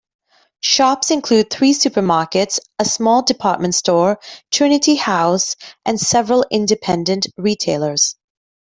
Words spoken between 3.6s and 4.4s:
store,